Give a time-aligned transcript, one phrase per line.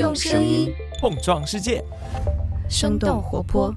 [0.00, 1.84] 用声音碰撞世界，
[2.70, 3.70] 生动活泼。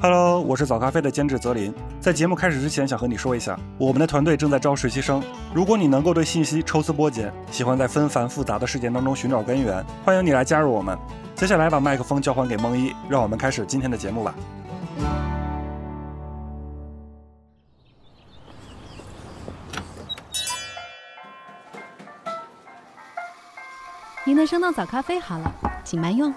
[0.00, 1.70] Hello，我是早咖啡的监制泽林。
[2.00, 5.22] 在节目开始之前，想和你说一下，我们的团队正在招实习生。
[5.52, 10.98] 如果你能够对信息抽丝剥茧，喜欢在纷繁复杂的事件当中寻找根源，欢迎你来加入我们。
[11.34, 14.34] 接下来把麦克风交还给梦一，让我们开始今天的节目吧。
[24.34, 26.34] 您的生动早咖啡好了，请慢用。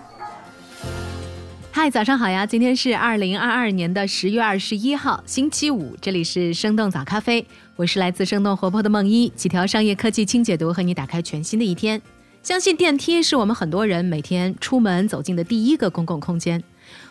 [1.71, 2.45] 嗨，早上好呀！
[2.45, 7.43] 今天是二零二二年的十月二十一号，星期五，这里是生动早咖啡，
[7.75, 11.99] 我是来自生动活泼的梦一，几条商业科技轻解读，和你打开全新的一天。
[12.43, 16.63] 相信电梯是我们很多人每天出门走进的第一个公共空间，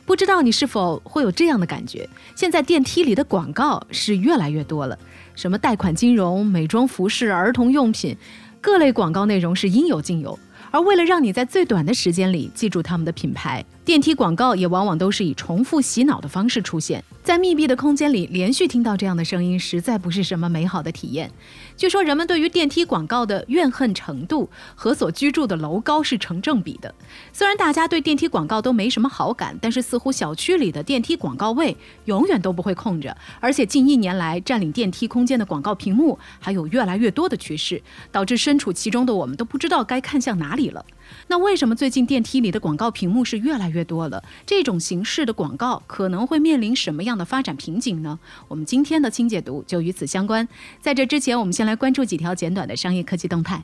[0.04, 2.08] 不知道你是否会有这样的感觉？
[2.36, 4.96] 现在电梯里的广告是越来越多了，
[5.34, 8.16] 什么贷款金融、美妆服饰、儿童用品，
[8.60, 10.38] 各类广告内容是应有尽有。
[10.70, 17.04] 而为了让你在最短的时间里记住他们的品牌，电梯广告也往往都是以重复洗脑的方式出现。
[17.22, 21.30] 在密闭的空间里连续听到这样的声音，实在不是什么美好的体验。
[21.76, 26.92] 据说人们对于电梯广告的怨恨程度和所居住的楼高是成正比的。
[27.32, 37.80] 虽然大家对电梯广告都没什么好感，但是似乎小区里的电梯广告位永远都不会空着，而且近一年来占领电梯空间的广告屏幕还有越来越多的趋势，
[38.10, 40.84] 导致身处其中的我们都不知道该看向哪里了。
[41.28, 44.24] 那为什么最近电梯里的广告屏幕是越来越越多了？
[44.46, 48.18] 这种形式的广告可能会面临什么样的发展瓶颈呢？
[48.48, 50.48] 我们今天的清解读就与此相关。
[50.80, 53.62] 在这之前，我们先来关注几条简短的商业科技动态。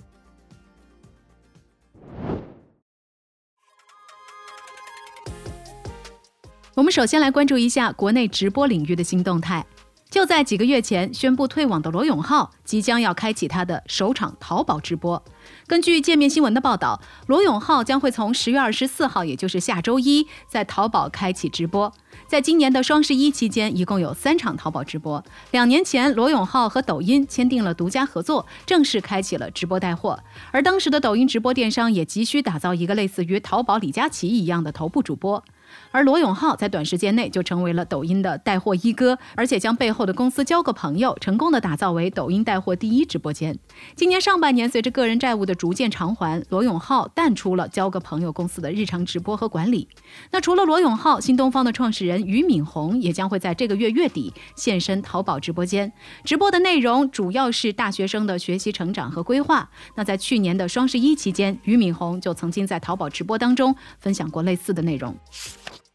[6.74, 9.64] 我们首先来关注一下国内直播领域的新动态。
[10.12, 15.24] 就在几个月前宣布退网的罗永浩，即将要开启他的首场淘宝直播。
[15.66, 21.90] 根据界面新闻的报道，罗永浩将会从十月二十四号，也就是下周一，在淘宝开启直播。
[22.26, 25.24] 在今年的双十一期间，一共有三场淘宝直播。
[25.50, 30.22] 两年前，罗永浩和抖音签订了独家合作，正式开启了直播带货。
[30.50, 35.42] 而当时的抖音直播电商也急需打造一个类似于淘宝李佳琦一样的头部主播。
[35.90, 43.58] 而罗永浩在短时间内就成为了抖音的带货一哥，而且将背后的公司交个朋友，成功的打造为抖音带货第一直播间。
[43.94, 49.88] 今年上半年，随着个人债务的逐渐偿还，罗永浩淡出了交个朋友公司的日常直播和管理。
[50.30, 55.92] 那除了罗永浩，新东方的创始人俞敏洪也将会在这个月月底现身淘宝直播间，
[56.24, 59.68] 直播的内容主要是大学生的学习成长和规划。
[59.94, 65.14] 那在去年的双十一期间，俞敏洪就曾经在淘宝直播当中分享过类似的内容。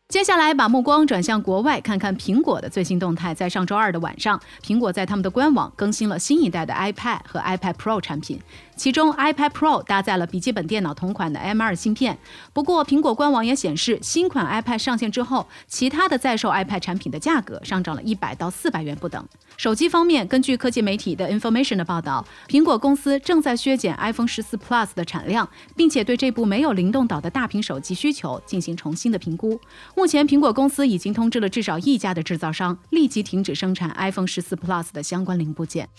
[0.09, 3.34] 接下来，把目光转向国外，看看苹果的最新动态。
[3.34, 8.40] 在上周二的晚上，苹果在他们的官网更新了新一代的 iPad 和 iPad Pro 产品，
[8.78, 12.18] 其中 iPad Pro 搭载了笔记本电脑同款的 M2 芯片。
[12.54, 19.26] 不过，苹果官网也显示，新款 iPad 上线之后，其他的在售 iPad 产品的价格上涨了一百到四百元不等。
[19.58, 29.60] 手机方面，根据科技媒体的 Information 的报道，苹果公司正在削减 iPhone 14 Plus 的产量，并且对这部没有灵动岛的大屏手机需求进行重新的评估。
[29.96, 35.90] 目前，苹果公司已经通知了至少一家的制造商，立即停止生产 iPhone 14 Plus 的相关零部件。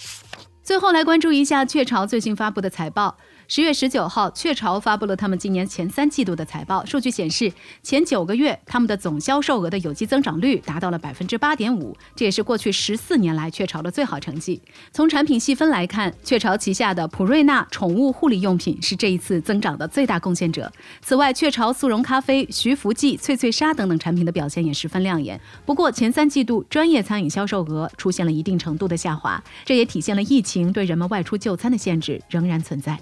[0.69, 3.17] 最后来关注一下雀巢最新发布的财报。
[3.51, 6.85] 十月十九号，雀巢发布了他们今年前三季度的财报。
[6.85, 7.51] 数据显示，
[7.83, 14.61] 前九个月他们的总销售额的有机增长率达到了百分之八点五，这也是过去十四年来雀巢的最好成绩。
[14.93, 20.71] 从产品细分来看，雀巢旗下的普瑞纳宠物护理用品是这一次增长的最大贡献者。
[21.01, 25.41] 此外，雀巢速溶咖啡、徐福记、脆脆鲨等等产品的表现也十分亮眼。
[25.65, 32.99] 不过，前三季度专业餐饮销售额出现了一定程度的下滑，这也体现了疫情对人们外出就餐的限制仍然存在。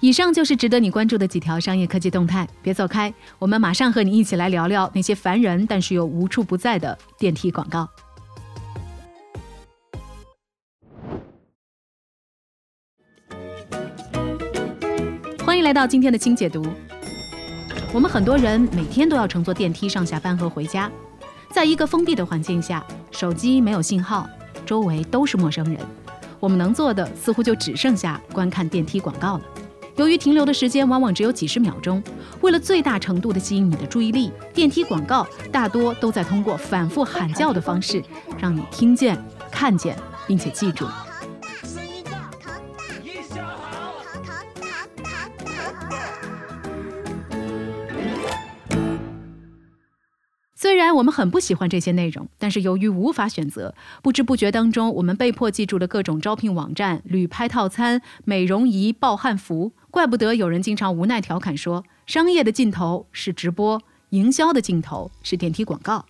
[0.00, 7.88] 以上就是值得你关注的几条商业科技动态，别走开，我们马上和你一起来聊聊那些烦人但是又无处不在的电梯广告。
[15.44, 16.64] 欢迎来到今天的轻解读。
[17.92, 20.88] 我们很多人每天都要乘坐电梯上下班和回家，
[21.50, 24.28] 在一个封闭的环境下，手机没有信号，
[24.64, 25.84] 周围都是陌生人，
[26.38, 29.44] 我们能做的似乎就只剩下观看电梯广告了。
[29.98, 32.00] 由于停留的时间往往只有几十秒钟，
[32.40, 38.00] 为了最大程度地吸引你的注意力，电梯广告大多都在通过反复喊叫的方式，
[38.38, 40.86] 让你听见、看见，并且记住。
[50.60, 59.70] 虽然我们很不喜欢这些内容，但是由于无法选择，不知不觉当中，我们被迫记住了各种招聘网站、旅拍套餐、美容仪、暴汗服。
[59.92, 66.06] 怪不得有人经常无奈调侃说：“商业的尽头是直播，营销的尽头是电梯广告。”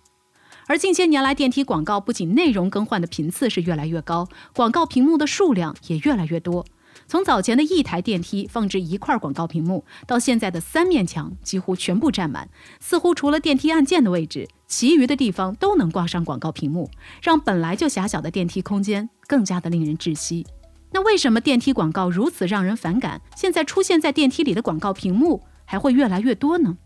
[0.65, 6.65] 而近些年来，电梯广告不仅内容更换的频次是越来越高，广告屏幕的数量也越来越多。
[7.09, 12.47] 从早前的一台电梯放置一块广告屏幕，到现在的三面墙几乎全部占满，
[12.79, 16.91] 似乎除了电梯按键的位置，其余的地方都能挂上广告屏幕，
[17.23, 20.45] 让本来就狭小的电梯空间更加的令人窒息。
[20.91, 23.19] 那为什么电梯广告如此让人反感？
[23.35, 26.77] 现在出现在电梯里的广告屏幕还会越来越多呢？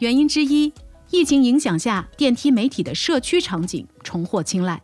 [0.00, 0.70] 原因之一，
[1.08, 4.78] 疫情影响下，电梯媒体的社区场景重获青睐。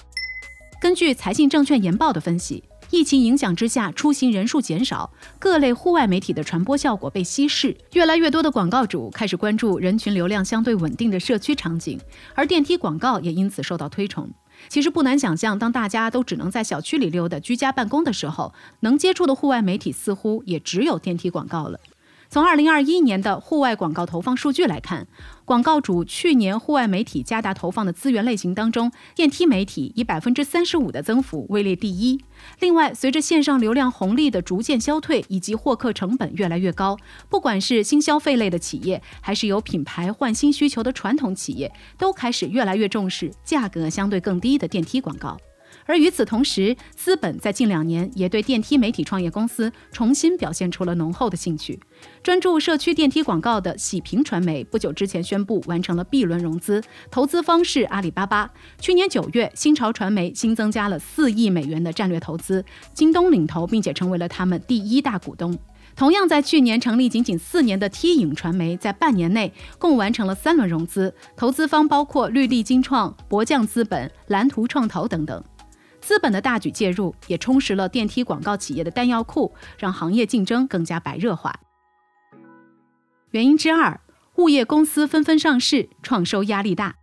[0.81, 2.65] 根据财信证券研报的分析。
[2.97, 12.01] 疫情影响之下，出行人数减少，各类户外媒体的传播效果被稀释，越来越多的广告主开始关注人群流量相对稳定的社区场景，
[12.35, 14.31] 而电梯广告也因此受到推崇。
[14.71, 21.79] 其实不难想象，当大家都只能在小区里溜达、居家办公的时候，能接触的户外媒体似乎也只有电梯广告了。
[22.29, 25.07] 从二零二一年的户外广告投放数据来看，
[25.45, 32.21] 广告主去年户外媒体加大投放的资源类型当中，电梯媒体以百分之三十五的增幅位列第一。
[32.61, 36.97] 另外，随着线上流量红利的逐渐消退，以及获客成本越来越高，
[37.29, 45.37] 不管是新消费类的企业，还是有品牌换新需求的传统企业，都开始越来越重视价格相对更低的电梯广告。
[45.85, 51.79] 而与此同时，资本在近两年也对电梯媒体创业公司重新表现出了浓厚的兴趣。
[52.23, 58.51] 专注社区电梯广告的喜平传媒不久之前宣布完成了 B 轮融资，投资方是阿里巴巴。
[58.81, 62.65] 去年九月，新潮传媒新增加了四亿美元的战略投资，
[62.95, 65.57] 京东领投，并且成为了他们第一大股东。
[65.95, 75.43] 同样在去年成立仅仅四年的 T 影传媒，在半年内共完成了三轮融资，投资方包括绿地金创、博匠资本、蓝图创投等等。
[76.07, 81.53] 资本的大举介入，也充实了电梯广告企业的弹药库，让行业竞争更加白热化。
[83.33, 84.01] 原因之二，
[84.37, 86.95] 物业公司纷纷上市，创收压力大。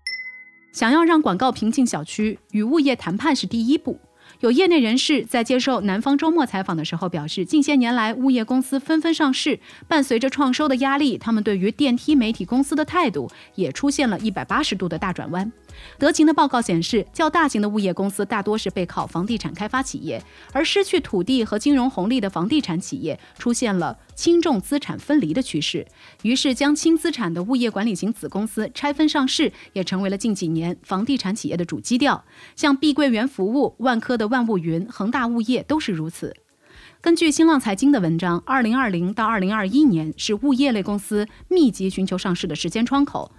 [0.71, 4.00] 想要让广告平进小区，与物业谈判是第一步。
[4.39, 15.51] 有业内人士在接受南方周末采访的时候表示，近些年来物业公司纷纷上市，伴随着创收的压力，他们对于电梯媒体公司的态度也出现了一百八十度的大转弯。
[15.97, 25.85] 德勤的报告显示，较大型的物业公司大多是背靠房地产开发企业，而失去土地和金融红利的房地产企业出现了轻重资产分离的趋势，
[26.21, 32.23] 于是将轻资产的物业管理型子公司拆分上市，也成为了近几年房地产企业的主基调。
[32.55, 36.35] 像碧桂园服务、万科的万物云、恒大物业都是如此。
[37.01, 43.29] 根据新浪财经的文章，二零二零到二零二一年是物业类公司密集寻求上市的时间窗口。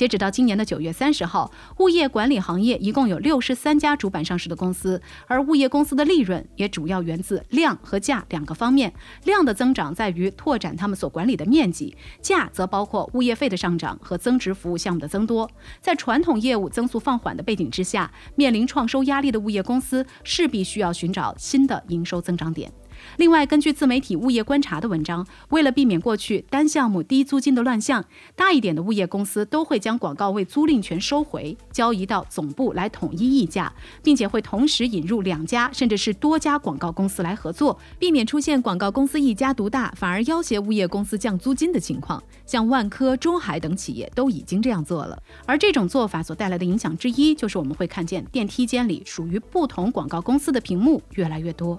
[0.00, 8.90] 截止到今年的九月三十号，物业管理行业一共有六十三家主板上市的公司，而物业公司的利润也主要源自量和价两个方面。
[9.24, 15.50] 量的增长在于拓展他们所管理的面积，价则包括物业费的上涨和增值服务项目的增多。
[15.82, 22.72] 在传统业务增速放缓的背景之下，面临创收压力的物业公司势必需要寻找新的营收增长点。
[23.16, 28.04] 另外，根据自媒体物业观察的文章，为了避免过去单项目低租金的乱象，
[28.34, 42.22] 大一点的物业公司都会将广告位租赁权收回，交移到总部来统一议价，并且会同时引入两家甚至是多家广告公司来合作，避免出现广告公司一家独大，反而要挟物业公司降租金的情况。
[42.46, 45.22] 像万科、中海等企业都已经这样做了。
[45.46, 51.78] 而这种做法所带来的影响之一，就是我们会看见电梯间里属于不同广告公司的屏幕越来越多。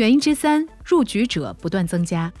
[0.00, 2.32] 原因之三，入局者不断增加。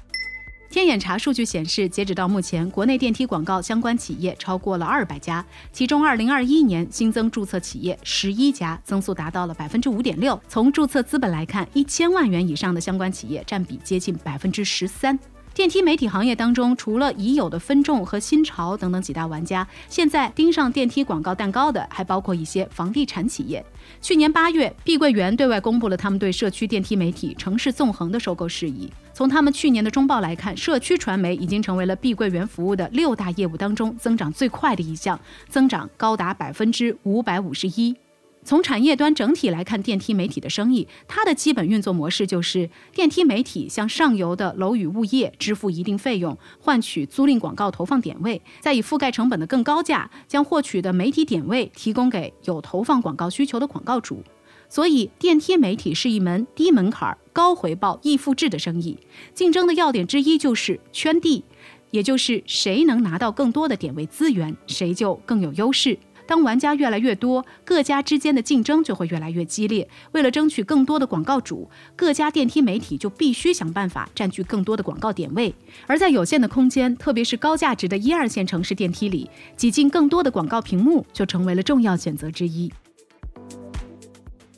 [0.70, 10.40] 天眼查数据显示，截止到目前，国内电梯广告相关企业超过了二百家，其中二零二一年新增注册企业十一家，增速达到了百分之五点六。
[10.48, 15.18] 从注册资本来看，一千万元以上的相关企业占比接近百分之十三。
[15.52, 23.64] 电梯媒体行业当中，除了已有的分众和新潮等等几大玩家，现在盯上电梯广告蛋糕的还包括一些房地产企业。
[24.00, 28.90] 去年八月，碧桂园对外公布了他们对社区电梯媒体城市纵横的收购事宜。
[29.12, 37.94] 从他们去年的中报来看，社区传媒已经成为了碧桂园服务的六大业务当中增长最快的一项，增长高达百分之五百五十一。
[38.42, 54.22] 从产业端整体来看，电梯媒体的生意，它的基本运作模式就是电梯媒体向上游的楼宇物业支付一定费用，换取租赁广告投放点位，再以覆盖成本的更高价，将获取的媒体点位提供给有投放广告需求的广告主。
[54.68, 58.96] 所以，电梯媒体是一门低门槛、高回报、易复制的生意。
[59.34, 61.44] 竞争的要点之一就是圈地。
[61.90, 65.98] 也就是谁能拿到更多的点位资源，谁就更有优势。
[66.30, 69.88] 当玩家越来越多，各家之间的竞争就会越来越激烈。
[70.12, 75.52] 为了争取更多的广告主，各家电梯媒体就必须想办法占据更多的广告点位。
[75.88, 82.72] 而在有限的空间，特别是高价值的一二线城市电梯里，挤进更多的广告屏幕就成为了重要选择之一。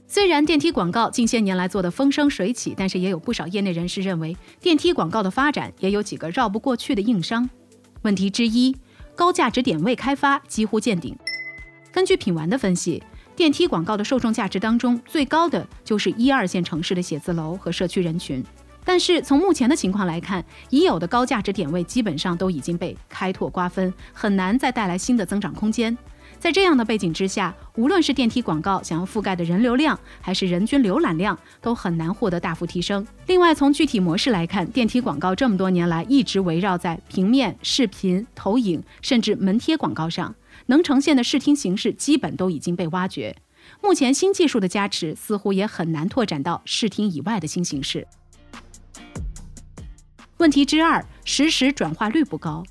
[0.07, 7.49] 虽然电梯广告近些年来做得风生水起，但是也有不少业内人士认为，电梯广告的发展也有几个绕不过去的硬伤。
[8.03, 8.77] 问题之一，
[9.17, 11.17] 高价值点位开发几乎见顶。
[11.93, 13.03] 根据品玩的分析，
[13.37, 18.43] 电梯广告的受众价值当中最高的就是一二线城市的写字楼和社区人群。
[18.83, 25.97] 但是从目前的情况来看，已有的高价值点位基本上都已经被开拓瓜分，很难再带来新的增长空间。
[26.39, 33.07] 在这样的背景之下，无论是电梯广告想要覆盖的人流量，还是人均浏览量，都很难获得大幅提升。
[33.27, 40.35] 另外，从具体模式来看，电梯广告这么多年来一直围绕在平面、视频、投影，甚至门贴广告上。
[40.73, 43.37] 能呈现的视听形式基本都已经被挖掘，
[43.83, 48.09] 目前新技术的加持似乎也很难拓展到视听以外的新形式。
[50.39, 52.65] 问题之二，实时转化率不高。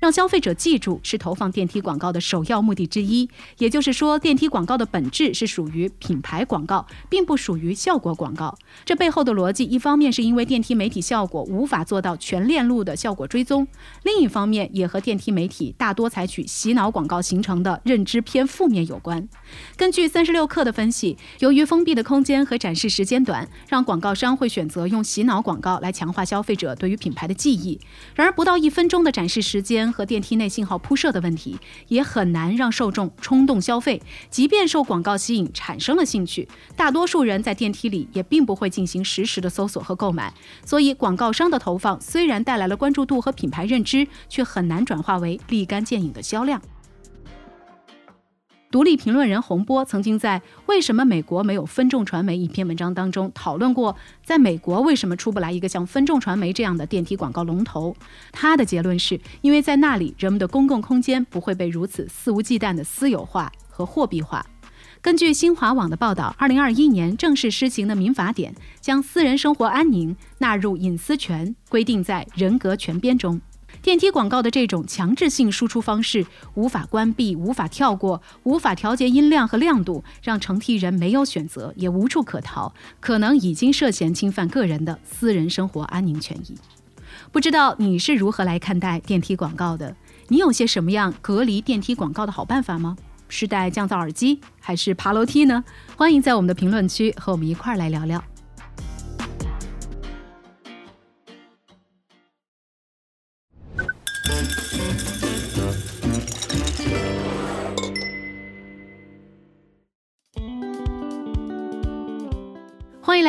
[0.00, 3.28] 让消费者记住是投放电梯广告的首要目的之一，
[3.58, 8.56] 也就是说，电梯广告的本质是属于品牌广告，并不属于效果广告。
[8.86, 13.68] 这背后的逻辑，一方面是因为电梯媒体效果无法做到全链路的效果追踪，
[14.02, 19.28] 另一方面也和电梯媒体大多采取洗脑广告形成的认知偏负面有关。
[19.76, 27.78] 根据三十六氪的分析，由于封闭的空间和展示时间短，让广告商会选择用洗脑广告来强化消费者对于品牌的记忆。
[28.14, 29.89] 然而，不到一分钟的展示时间。
[29.92, 34.00] 和电梯内信号铺设的问题，也很难让受众冲动消费。
[34.30, 40.32] 即便受广告吸引产生了兴趣，大多数人在电梯里也并不会进行实时的搜索和购买。
[40.64, 46.60] 所以，广告商的投放虽然带来了关注度和品牌认知，却很难转化为立竿见影的销量。
[48.70, 57.96] 独立评论人洪波曾经在《为什么美国没有分众传媒》一篇文章当中讨论过，在美国为什么出不来一个像分众传媒这样的电梯广告龙头。
[58.30, 64.46] 他的结论是，因为在那里人们的公共空间不会被如此肆无忌惮的私有化和货币化。
[65.02, 73.40] 根据新华网的报道，二零二一年正式施行的民法典将私人生活安宁纳入隐私权规定在人格权编中。
[73.82, 86.54] 电梯广告的这种强制性输出方式，无法关闭、无法跳过、无法调节音量和亮度，让乘梯人没有选择，也无处可逃，可能已经涉嫌侵犯个人的私人生活安宁权益。
[87.32, 89.96] 不知道你是如何来看待电梯广告的？
[90.28, 92.96] 你有些什么样隔离电梯广告的好办法吗？
[93.28, 95.64] 是戴降噪耳机，还是爬楼梯呢？
[95.96, 98.22] 欢迎在我们的评论区和我们一块儿来聊聊。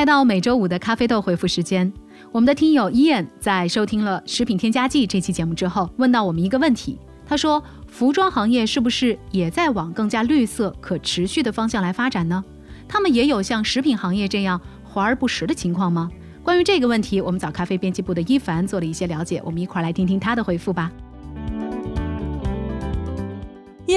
[0.02, 1.94] 来到每周五的咖啡豆回复时间。
[2.32, 6.98] 我们的听友 Ian 在收听了《食品添加剂》这期节目之后，问到我们一个问题。
[7.24, 12.44] 他说：“服装行业是不是也在往更加绿色、可持续的方向来发展呢？
[12.88, 16.10] 他们也有像食品行业这样华而不实的情况吗？”
[16.42, 20.92] 关于这个问题，我们早咖啡编辑部的伊凡做了一些了解，我们一块儿来听听他的回复吧。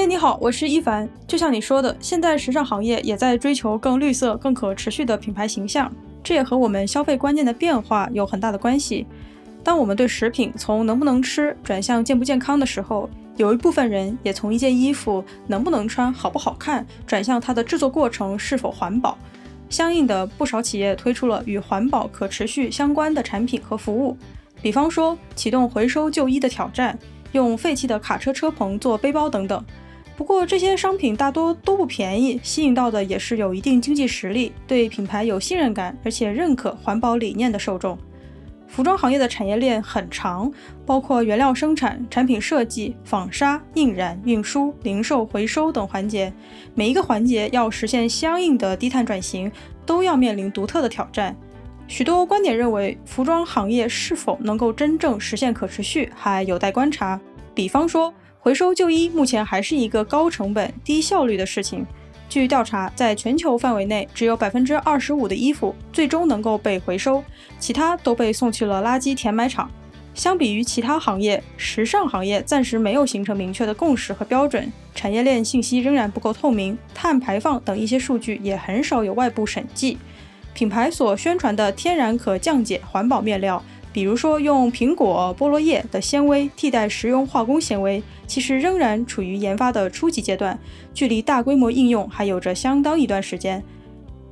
[0.06, 1.08] 你好，我是一凡。
[1.26, 5.90] 就像你说的，现在时尚行业也在追求更绿色、更可持续的品牌形象，
[6.22, 9.06] 这也和我们消费观念的变化有很大的关系。
[9.62, 13.08] 当我们对食品从能不能吃转向健不健康的时候，
[13.38, 19.16] 有一部分人也从一件衣服能不能穿、好不好看，转向它的制作过程是否环保。
[19.70, 24.14] 相应的，不少企业推出了与环保、可持续相关的产品和服务，
[24.60, 26.98] 比方说启动回收旧衣的挑战，
[27.32, 29.64] 用废弃的卡车车棚做背包等等。
[30.16, 37.98] 不过这些商品大多都不便宜，吸引到的也是有一定经济实力、对品牌有信任感，而且认可环保理念的受众。
[38.68, 40.52] 服装行业的产业链很长，
[40.86, 46.32] 包括原料生产、产品设计、纺纱、印染、运输、零售、回收等环节，
[46.74, 49.50] 每一个环节要实现相应的低碳转型，
[49.84, 51.36] 都要面临独特的挑战。
[51.88, 57.20] 许多观点认为，服装行业是否能够真正实现可持续，还有待观察。
[57.52, 58.14] 比方说。
[58.44, 61.82] 回收旧衣目前还是一个高成本、低效率的事情。
[62.28, 67.24] 据调查，在全球范围内，只有百分之二十五的衣服最终能够被回收，
[67.58, 69.70] 其他都被送去了垃圾填埋场。
[70.12, 79.96] 相比于其他行业，时尚行业暂时没有形成明确的共识和标准，产业链信息仍然不够透明，碳排放等一些数据也很少有外部审计。
[80.52, 83.64] 品牌所宣传的天然可降解环保面料。
[83.94, 90.58] 比如说用苹果、菠萝叶的纤维替代食用化工纤维，其实仍然处于研发的初级阶段，
[90.92, 93.62] 距离大规模应用还有着相当一段时间。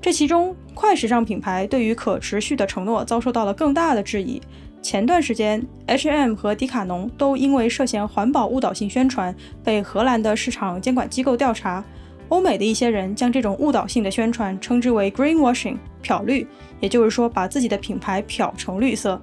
[0.00, 4.42] 这其中，快时尚品牌对于可持续的承诺遭受到了更大的质疑。
[4.83, 11.85] 前段时间，H&M 和迪卡侬都因为涉嫌环保误导性宣传，被荷兰的市场监管机构调查。
[12.31, 16.45] 欧美的一些人将这种误导性的宣传称之为 greenwashing，漂绿，
[16.81, 19.23] 也就是说把自己的品牌漂成绿色。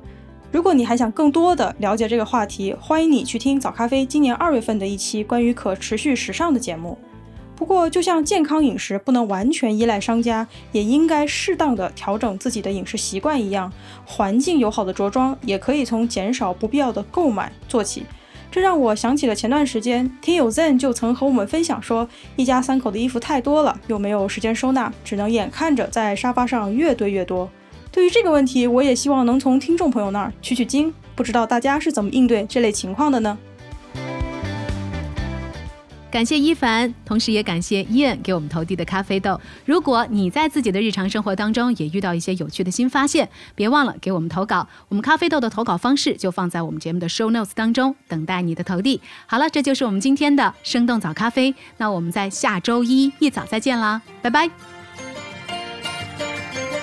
[0.51, 6.97] 如果你还想更多的了解这个话题，欢迎你去听早咖啡今年二月份的一期关于可持续时尚的节目。
[7.55, 13.71] 不过，就像健康饮食不能完全依赖商家，也应该适当的调整自己的饮食习惯一样，
[14.05, 18.05] 环境友好的着装也可以从减少不必要的购买做起。
[18.49, 27.47] 这让我想起了前段时间，听友 Zen 就曾和我们分享说，一家三口的衣服太多了，又没有时间收纳，只能眼看着在沙发上越堆越多。
[27.91, 33.37] 对于这个问题，我也希望能从听众朋友那儿取取经，不知道大家是怎么应对这类情况的呢？
[36.11, 39.39] 感谢一凡，同时也感谢伊恩给我们投递的咖啡豆。
[39.63, 44.67] 如果你在自己的日常生活当中也遇到一些有趣的新发现，别忘了给我们投稿。
[44.87, 48.99] 我们咖啡豆的投稿方式就放在我们节目的 show notes 当中，等待你的投递。
[49.27, 51.53] 好了，这就是我们今天的生动早咖啡。
[51.77, 54.78] 那我们在下周一一早再见啦，拜拜。